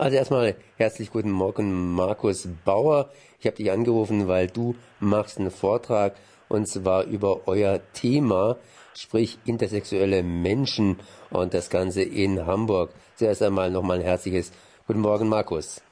[0.00, 3.10] Also erstmal herzlich guten Morgen, Markus Bauer.
[3.38, 6.14] Ich habe dich angerufen, weil du machst einen Vortrag
[6.48, 8.56] und zwar über euer Thema,
[8.94, 12.94] sprich intersexuelle Menschen und das Ganze in Hamburg.
[13.16, 14.52] Zuerst einmal nochmal ein herzliches
[14.86, 15.82] Guten Morgen, Markus.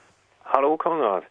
[0.43, 1.25] Hallo, Konrad.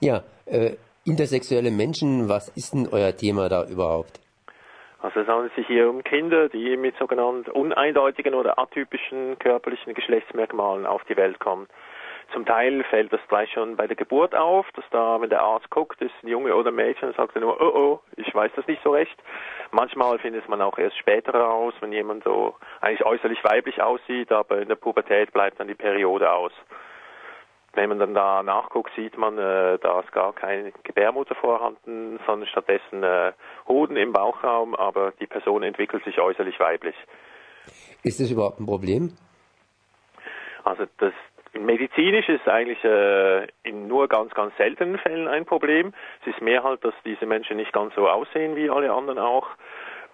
[0.00, 4.23] Ja, äh, intersexuelle Menschen, was ist denn euer Thema da überhaupt?
[5.04, 10.86] Also es handelt sich hier um Kinder, die mit sogenannten uneindeutigen oder atypischen körperlichen Geschlechtsmerkmalen
[10.86, 11.68] auf die Welt kommen.
[12.32, 15.68] Zum Teil fällt das gleich schon bei der Geburt auf, dass da, wenn der Arzt
[15.68, 18.66] guckt, ist ein Junge oder ein Mädchen, sagt er nur, oh oh, ich weiß das
[18.66, 19.14] nicht so recht.
[19.72, 24.62] Manchmal findet man auch erst später raus, wenn jemand so eigentlich äußerlich weiblich aussieht, aber
[24.62, 26.52] in der Pubertät bleibt dann die Periode aus.
[27.74, 32.48] Wenn man dann da nachguckt, sieht man, äh, da ist gar keine Gebärmutter vorhanden, sondern
[32.48, 33.32] stattdessen äh,
[33.66, 36.94] Hoden im Bauchraum, aber die Person entwickelt sich äußerlich weiblich.
[38.02, 39.16] Ist das überhaupt ein Problem?
[40.62, 41.12] Also das
[41.52, 45.92] medizinisch ist eigentlich äh, in nur ganz, ganz seltenen Fällen ein Problem.
[46.22, 49.48] Es ist mehr halt, dass diese Menschen nicht ganz so aussehen wie alle anderen auch.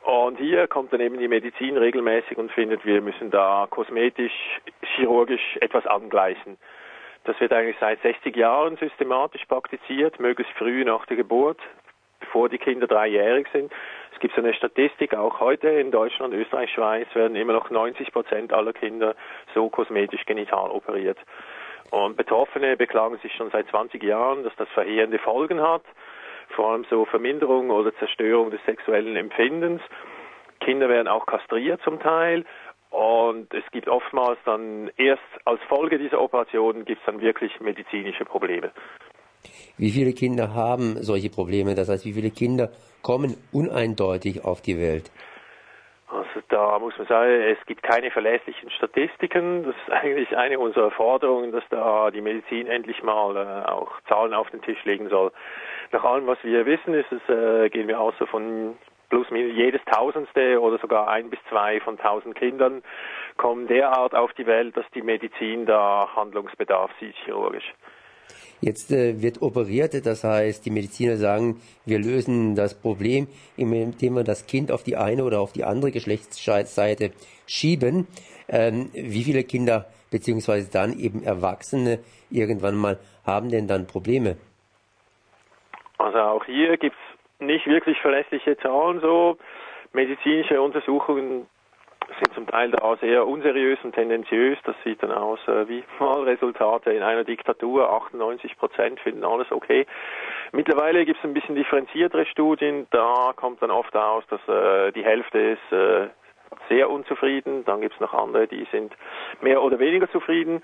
[0.02, 4.32] Und hier kommt dann eben die Medizin regelmäßig und findet, wir müssen da kosmetisch,
[4.96, 6.56] chirurgisch etwas angleichen.
[7.30, 11.60] Das wird eigentlich seit 60 Jahren systematisch praktiziert, möglichst früh nach der Geburt,
[12.18, 13.72] bevor die Kinder dreijährig sind.
[14.12, 18.12] Es gibt so eine Statistik, auch heute in Deutschland, Österreich, Schweiz werden immer noch 90
[18.12, 19.14] Prozent aller Kinder
[19.54, 21.18] so kosmetisch genital operiert.
[21.92, 25.84] Und Betroffene beklagen sich schon seit 20 Jahren, dass das verheerende Folgen hat,
[26.56, 29.82] vor allem so Verminderung oder Zerstörung des sexuellen Empfindens.
[30.58, 32.44] Kinder werden auch kastriert zum Teil
[32.90, 38.24] und es gibt oftmals dann erst als Folge dieser Operation gibt es dann wirklich medizinische
[38.24, 38.72] Probleme.
[39.78, 41.74] Wie viele Kinder haben solche Probleme?
[41.74, 42.70] Das heißt, wie viele Kinder
[43.02, 45.10] kommen uneindeutig auf die Welt?
[46.08, 49.62] Also da muss man sagen, es gibt keine verlässlichen Statistiken.
[49.62, 54.34] Das ist eigentlich eine unserer Forderungen, dass da die Medizin endlich mal äh, auch Zahlen
[54.34, 55.30] auf den Tisch legen soll.
[55.92, 58.76] Nach allem, was wir wissen, ist es, äh, gehen wir außer von
[59.10, 62.82] plus minus jedes Tausendste oder sogar ein bis zwei von tausend Kindern
[63.36, 67.74] kommen derart auf die Welt, dass die Medizin da Handlungsbedarf sieht, chirurgisch.
[68.60, 73.26] Jetzt äh, wird operiert, das heißt, die Mediziner sagen, wir lösen das Problem,
[73.56, 77.12] indem wir das Kind auf die eine oder auf die andere Geschlechtsseite
[77.46, 78.06] schieben.
[78.48, 82.00] Ähm, wie viele Kinder beziehungsweise dann eben Erwachsene
[82.30, 84.36] irgendwann mal haben denn dann Probleme?
[85.98, 87.09] Also auch hier gibt es
[87.40, 89.36] nicht wirklich verlässliche Zahlen so.
[89.92, 91.46] Medizinische Untersuchungen
[92.18, 94.58] sind zum Teil da sehr unseriös und tendenziös.
[94.64, 97.90] Das sieht dann aus äh, wie Wahlresultate in einer Diktatur.
[97.90, 99.86] 98 Prozent finden alles okay.
[100.52, 102.86] Mittlerweile gibt es ein bisschen differenziertere Studien.
[102.90, 106.08] Da kommt dann oft aus, dass äh, die Hälfte ist äh,
[106.68, 107.64] sehr unzufrieden.
[107.64, 108.92] Dann gibt es noch andere, die sind
[109.40, 110.62] mehr oder weniger zufrieden.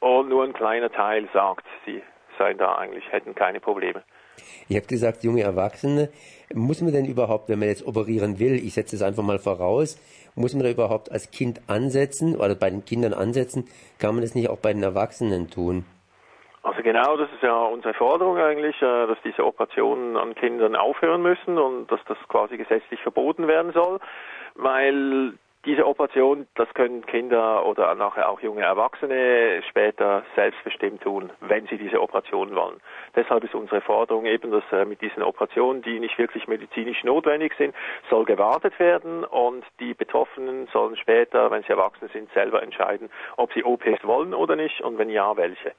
[0.00, 2.02] Und nur ein kleiner Teil sagt, sie
[2.38, 4.02] seien da eigentlich, hätten keine Probleme.
[4.68, 6.10] Ich habe gesagt, junge Erwachsene,
[6.54, 9.98] muss man denn überhaupt, wenn man jetzt operieren will, ich setze es einfach mal voraus,
[10.34, 13.68] muss man da überhaupt als Kind ansetzen oder bei den Kindern ansetzen?
[13.98, 15.84] Kann man das nicht auch bei den Erwachsenen tun?
[16.62, 21.22] Also genau, das ist ja unsere Forderung eigentlich, äh, dass diese Operationen an Kindern aufhören
[21.22, 24.00] müssen und dass das quasi gesetzlich verboten werden soll,
[24.54, 25.34] weil
[25.68, 31.76] diese Operation, das können Kinder oder nachher auch junge Erwachsene später selbstbestimmt tun, wenn sie
[31.76, 32.80] diese Operation wollen.
[33.14, 37.52] Deshalb ist unsere Forderung eben, dass äh, mit diesen Operationen, die nicht wirklich medizinisch notwendig
[37.58, 37.74] sind,
[38.08, 43.52] soll gewartet werden und die Betroffenen sollen später, wenn sie erwachsen sind, selber entscheiden, ob
[43.52, 45.74] sie OPs wollen oder nicht und wenn ja, welche.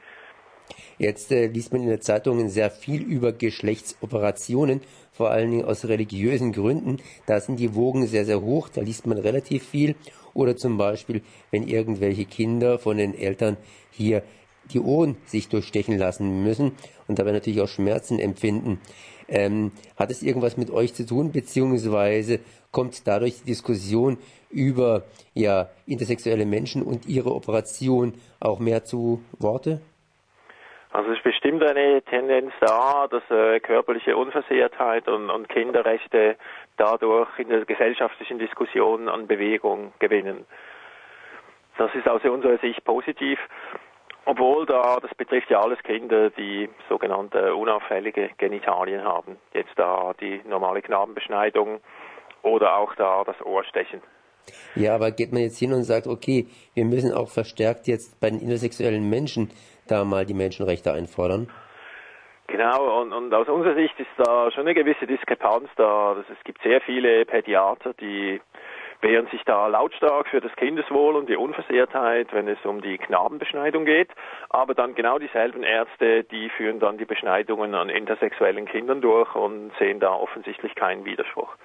[0.97, 4.81] Jetzt äh, liest man in den Zeitungen sehr viel über Geschlechtsoperationen,
[5.11, 6.97] vor allen Dingen aus religiösen Gründen.
[7.25, 9.95] Da sind die Wogen sehr, sehr hoch, da liest man relativ viel.
[10.33, 13.57] Oder zum Beispiel, wenn irgendwelche Kinder von den Eltern
[13.91, 14.23] hier
[14.71, 16.73] die Ohren sich durchstechen lassen müssen
[17.07, 18.79] und dabei natürlich auch Schmerzen empfinden.
[19.27, 22.39] Ähm, hat es irgendwas mit euch zu tun, beziehungsweise
[22.71, 24.17] kommt dadurch die Diskussion
[24.49, 29.81] über ja, intersexuelle Menschen und ihre Operation auch mehr zu Worte?
[30.91, 36.35] Also es ist bestimmt eine Tendenz da, dass äh, körperliche Unversehrtheit und, und Kinderrechte
[36.77, 40.45] dadurch in der gesellschaftlichen Diskussion an Bewegung gewinnen.
[41.77, 43.39] Das ist aus unserer Sicht positiv,
[44.25, 49.37] obwohl da, das betrifft ja alles Kinder, die sogenannte unauffällige Genitalien haben.
[49.53, 51.81] Jetzt da die normale Knabenbeschneidung
[52.41, 54.01] oder auch da das Ohrstechen.
[54.75, 58.29] Ja, aber geht man jetzt hin und sagt, okay, wir müssen auch verstärkt jetzt bei
[58.29, 59.51] den intersexuellen Menschen
[59.87, 61.49] da mal die Menschenrechte einfordern?
[62.47, 66.15] Genau, und, und aus unserer Sicht ist da schon eine gewisse Diskrepanz da.
[66.15, 68.41] Das, es gibt sehr viele Pädiater, die
[69.01, 73.85] wehren sich da lautstark für das Kindeswohl und die Unversehrtheit, wenn es um die Knabenbeschneidung
[73.85, 74.09] geht.
[74.49, 79.71] Aber dann genau dieselben Ärzte, die führen dann die Beschneidungen an intersexuellen Kindern durch und
[79.79, 81.55] sehen da offensichtlich keinen Widerspruch.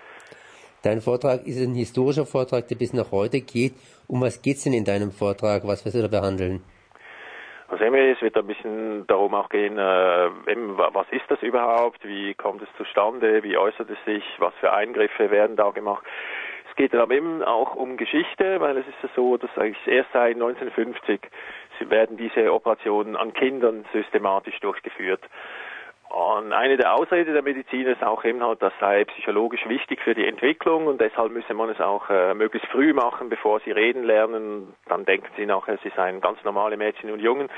[0.85, 3.73] Dein Vortrag ist ein historischer Vortrag, der bis nach heute geht.
[4.07, 5.63] Um was geht es denn in deinem Vortrag?
[5.67, 6.63] Was wirst du da behandeln?
[7.69, 12.61] Also es wird ein bisschen darum auch gehen, äh, was ist das überhaupt, wie kommt
[12.61, 16.05] es zustande, wie äußert es sich, was für Eingriffe werden da gemacht.
[16.69, 20.11] Es geht aber eben auch um Geschichte, weil es ist ja so, dass eigentlich erst
[20.13, 21.21] seit 1950
[21.89, 25.23] werden diese Operationen an Kindern systematisch durchgeführt.
[26.15, 30.15] Und eine der Ausreden der Medizin ist auch eben halt, das sei psychologisch wichtig für
[30.15, 34.05] die Entwicklung und deshalb müsse man es auch äh, möglichst früh machen, bevor sie reden
[34.05, 34.75] lernen.
[34.87, 37.49] Dann denken sie nachher, sie seien ganz normale Mädchen und Jungen.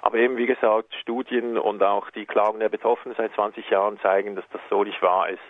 [0.00, 4.36] Aber eben, wie gesagt, Studien und auch die Klagen der Betroffenen seit 20 Jahren zeigen,
[4.36, 5.42] dass das so nicht wahr ist.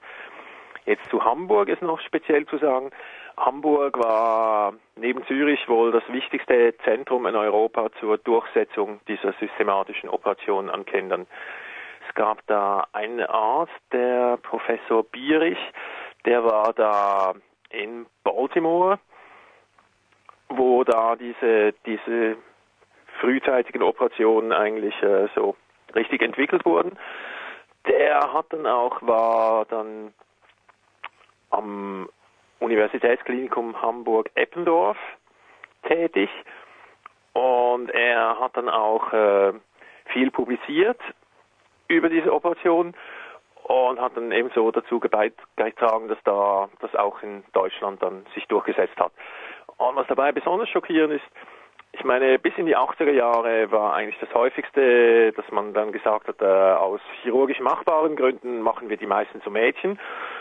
[0.84, 2.90] Jetzt zu Hamburg ist noch speziell zu sagen.
[3.36, 10.70] Hamburg war neben Zürich wohl das wichtigste Zentrum in Europa zur Durchsetzung dieser systematischen Operationen
[10.70, 11.28] an Kindern.
[12.18, 15.56] Gab da einen Arzt, der Professor Bierich,
[16.24, 17.32] der war da
[17.70, 18.98] in Baltimore,
[20.48, 22.36] wo da diese, diese
[23.20, 25.54] frühzeitigen Operationen eigentlich äh, so
[25.94, 26.98] richtig entwickelt wurden.
[27.86, 30.12] Der hat dann auch, war dann
[31.50, 32.08] am
[32.58, 34.96] Universitätsklinikum Hamburg-Eppendorf
[35.84, 36.30] tätig
[37.32, 39.52] und er hat dann auch äh,
[40.06, 40.98] viel publiziert
[41.88, 42.94] über diese Operation
[43.64, 48.98] und hat dann ebenso dazu beigetragen, dass da das auch in Deutschland dann sich durchgesetzt
[48.98, 49.12] hat.
[49.76, 51.24] Und was dabei besonders schockierend ist,
[51.92, 56.28] ich meine, bis in die 80er Jahre war eigentlich das häufigste, dass man dann gesagt
[56.28, 59.98] hat, äh, aus chirurgisch machbaren Gründen machen wir die meisten zu Mädchen.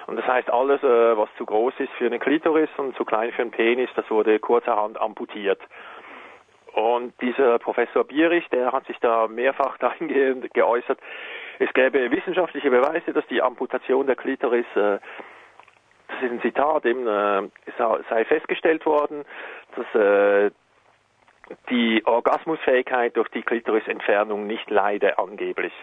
[0.07, 3.31] Und das heißt, alles, äh, was zu groß ist für eine Klitoris und zu klein
[3.31, 5.59] für einen Penis, das wurde kurzerhand amputiert.
[6.77, 10.99] Und dieser Professor Bierich, der hat sich da mehrfach dahingehend geäußert,
[11.57, 14.99] es gäbe wissenschaftliche Beweise, dass die Amputation der Klitoris, äh,
[16.07, 19.25] das ist ein Zitat, eben, äh, sei festgestellt worden,
[19.75, 20.51] dass äh,
[21.71, 25.73] die Orgasmusfähigkeit durch die Klitorisentfernung nicht leide angeblich.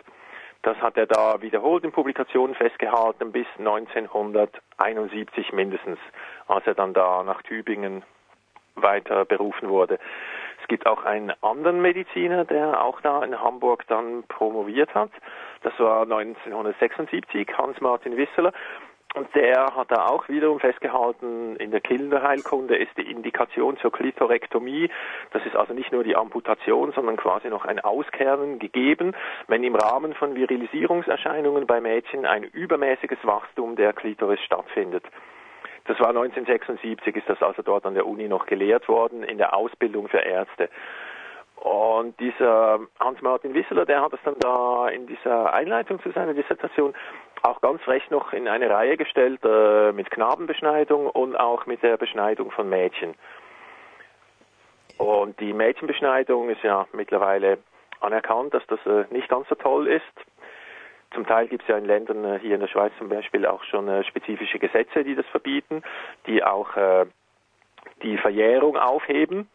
[0.63, 5.99] Das hat er da wiederholt in Publikationen festgehalten bis 1971 mindestens,
[6.47, 8.05] als er dann da nach Tübingen
[8.77, 9.99] weiter berufen wurde.
[10.65, 15.11] Es gibt auch einen anderen Mediziner, der auch da in Hamburg dann promoviert hat.
[15.63, 18.51] Das war 1976, Hans-Martin Wisseler.
[19.15, 24.89] Und der hat da auch wiederum festgehalten, in der Kinderheilkunde ist die Indikation zur Klitorektomie.
[25.33, 29.15] Das ist also nicht nur die Amputation, sondern quasi noch ein Auskernen gegeben,
[29.47, 35.05] wenn im Rahmen von Virilisierungserscheinungen bei Mädchen ein übermäßiges Wachstum der Klitoris stattfindet.
[35.87, 39.55] Das war 1976, ist das also dort an der Uni noch gelehrt worden, in der
[39.55, 40.71] Ausbildung für Ärzte.
[41.57, 46.95] Und dieser Hans-Martin Wisseler, der hat es dann da in dieser Einleitung zu seiner Dissertation
[47.43, 51.97] auch ganz recht noch in eine Reihe gestellt äh, mit Knabenbeschneidung und auch mit der
[51.97, 53.15] Beschneidung von Mädchen.
[54.99, 57.59] Und die Mädchenbeschneidung ist ja mittlerweile
[58.01, 60.03] anerkannt, dass das äh, nicht ganz so toll ist.
[61.15, 63.63] Zum Teil gibt es ja in Ländern, äh, hier in der Schweiz zum Beispiel, auch
[63.65, 65.83] schon äh, spezifische Gesetze, die das verbieten,
[66.27, 67.07] die auch äh,
[68.03, 69.49] die Verjährung aufheben.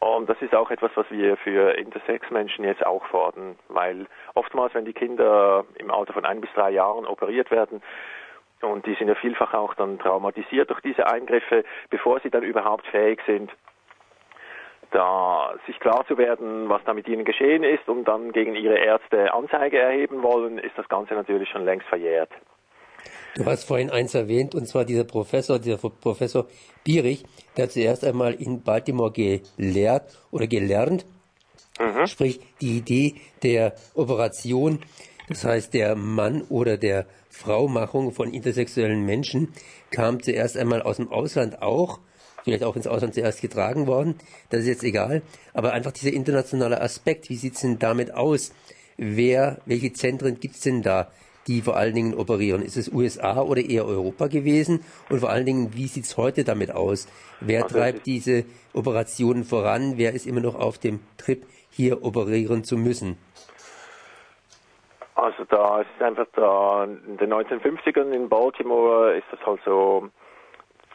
[0.00, 4.84] Und das ist auch etwas, was wir für Intersex-Menschen jetzt auch fordern, weil oftmals, wenn
[4.84, 7.82] die Kinder im Alter von ein bis drei Jahren operiert werden,
[8.60, 12.86] und die sind ja vielfach auch dann traumatisiert durch diese Eingriffe, bevor sie dann überhaupt
[12.88, 13.52] fähig sind,
[14.90, 18.78] da sich klar zu werden, was da mit ihnen geschehen ist und dann gegen ihre
[18.78, 22.30] Ärzte Anzeige erheben wollen, ist das Ganze natürlich schon längst verjährt.
[23.34, 26.46] Du hast vorhin eins erwähnt, und zwar dieser Professor, dieser Professor
[26.84, 27.24] Bierich,
[27.56, 31.06] der hat zuerst einmal in Baltimore gelehrt oder gelernt,
[31.78, 32.06] mhm.
[32.06, 34.80] sprich die Idee der Operation,
[35.28, 39.52] das heißt der Mann oder der Fraumachung von intersexuellen Menschen,
[39.90, 42.00] kam zuerst einmal aus dem Ausland auch
[42.48, 44.16] vielleicht auch ins Ausland zuerst getragen worden,
[44.50, 48.54] das ist jetzt egal, aber einfach dieser internationale Aspekt, wie sieht's denn damit aus?
[48.96, 51.08] Wer, welche Zentren gibt's denn da,
[51.46, 52.62] die vor allen Dingen operieren?
[52.62, 54.84] Ist es USA oder eher Europa gewesen?
[55.08, 57.08] Und vor allen Dingen, wie sieht's heute damit aus?
[57.40, 59.94] Wer treibt diese Operationen voran?
[59.96, 63.16] Wer ist immer noch auf dem Trip, hier operieren zu müssen?
[65.14, 70.08] Also da ist einfach da in den 1950ern in Baltimore ist das halt so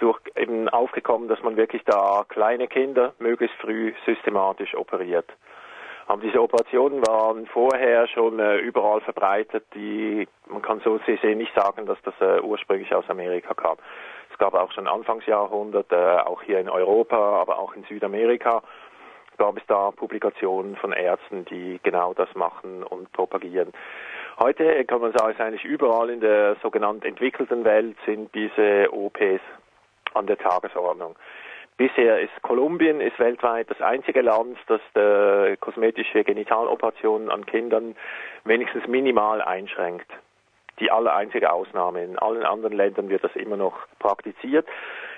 [0.04, 5.32] durch eben aufgekommen, dass man wirklich da kleine Kinder möglichst früh systematisch operiert.
[6.08, 9.64] Aber diese Operationen waren vorher schon äh, überall verbreitet.
[9.74, 13.78] Die, man kann so sehen nicht sagen, dass das äh, ursprünglich aus Amerika kam.
[14.30, 18.62] Es gab auch schon Anfangsjahrhundert, äh, auch hier in Europa, aber auch in Südamerika,
[19.38, 23.72] gab es da Publikationen von Ärzten, die genau das machen und propagieren.
[24.38, 29.42] Heute kann man sagen, eigentlich überall in der sogenannten entwickelten Welt sind diese OPs
[30.16, 31.16] an der Tagesordnung.
[31.78, 37.96] Bisher ist Kolumbien ist weltweit das einzige Land, das äh, kosmetische Genitaloperationen an Kindern
[38.44, 40.08] wenigstens minimal einschränkt.
[40.80, 42.04] Die aller einzige Ausnahme.
[42.04, 44.68] In allen anderen Ländern wird das immer noch praktiziert.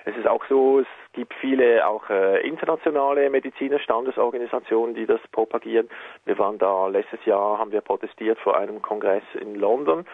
[0.06, 5.90] Es ist auch so, es gibt viele auch äh, internationale Medizinerstandesorganisationen, die das propagieren.
[6.26, 10.06] Wir waren da letztes Jahr, haben wir protestiert vor einem Kongress in London.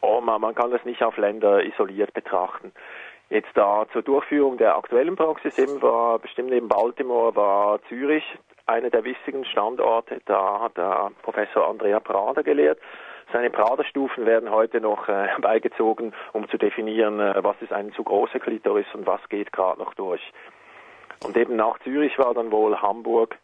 [0.00, 2.72] Oh, man, kann das nicht auf Länder isoliert betrachten.
[3.28, 8.24] Jetzt da zur Durchführung der aktuellen Praxis eben war bestimmt neben Baltimore war Zürich
[8.66, 10.20] einer der wichtigen Standorte.
[10.26, 12.78] Da hat der Professor Andrea Prada gelehrt.
[13.32, 18.04] Seine Prada-Stufen werden heute noch äh, beigezogen, um zu definieren, äh, was ist eine zu
[18.04, 20.22] große Klitoris und was geht gerade noch durch.
[21.24, 23.36] Und eben nach Zürich war dann wohl Hamburg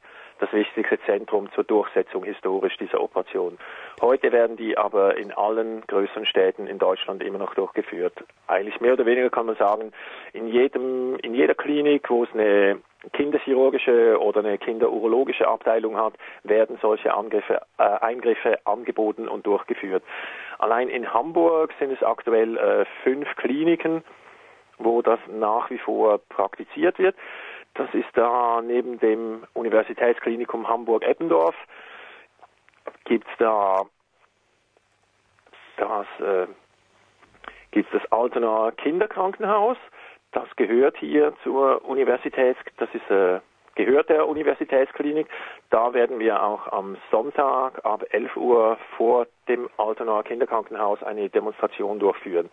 [0.43, 3.59] das wichtigste Zentrum zur Durchsetzung historisch dieser Operation.
[4.01, 8.13] Heute werden die aber in allen größeren Städten in Deutschland immer noch durchgeführt.
[8.49, 9.93] Eigentlich mehr oder weniger kann man sagen,
[10.33, 12.81] in jedem, in jeder Klinik, wo es eine
[13.13, 20.03] kinderchirurgische oder eine kinderurologische Abteilung hat, werden solche Angriffe, äh, Eingriffe angeboten und durchgeführt.
[20.59, 24.03] Allein in Hamburg sind es aktuell äh, fünf Kliniken,
[24.79, 27.15] wo das nach wie vor praktiziert wird.
[27.75, 31.55] Das ist da neben dem Universitätsklinikum Hamburg-Eppendorf
[33.05, 33.83] gibt es da
[35.77, 36.47] das, äh,
[37.71, 39.77] gibt's das Altenaer Kinderkrankenhaus.
[40.33, 43.41] Das gehört hier zur Universität, das ist äh,
[43.75, 45.27] gehört der Universitätsklinik.
[45.71, 51.99] Da werden wir auch am Sonntag ab 11 Uhr vor dem Altenaer Kinderkrankenhaus eine Demonstration
[51.99, 52.51] durchführen.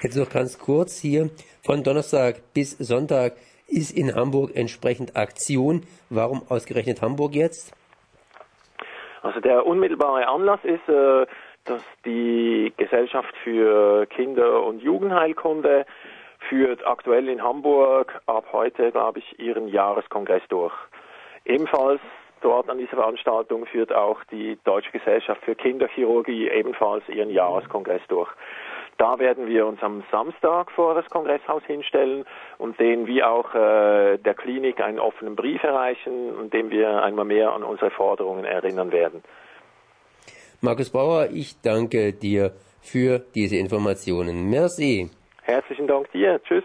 [0.00, 1.30] Jetzt noch ganz kurz hier
[1.64, 3.34] von Donnerstag bis Sonntag
[3.70, 5.82] ist in Hamburg entsprechend Aktion.
[6.10, 7.72] Warum ausgerechnet Hamburg jetzt?
[9.22, 11.26] Also der unmittelbare Anlass ist, äh,
[11.64, 15.86] dass die Gesellschaft für Kinder- und Jugendheilkunde
[16.48, 20.72] führt aktuell in Hamburg ab heute, glaube ich, ihren Jahreskongress durch.
[21.44, 22.00] Ebenfalls
[22.40, 28.30] dort an dieser Veranstaltung führt auch die Deutsche Gesellschaft für Kinderchirurgie ebenfalls ihren Jahreskongress durch.
[29.00, 32.26] Da werden wir uns am Samstag vor das Kongresshaus hinstellen
[32.58, 37.24] und denen wie auch äh, der Klinik einen offenen Brief erreichen, in dem wir einmal
[37.24, 39.22] mehr an unsere Forderungen erinnern werden.
[40.60, 42.52] Markus Bauer, ich danke dir
[42.82, 44.50] für diese Informationen.
[44.50, 45.08] Merci.
[45.44, 46.38] Herzlichen Dank dir.
[46.42, 46.64] Tschüss.